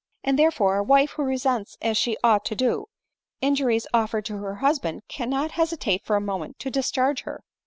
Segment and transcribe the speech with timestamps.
[0.23, 2.87] "And, therefore, a wife who resents as she ought to do,
[3.39, 7.43] injuries offered to her husband, cannot hesitate for a moment to discharge her."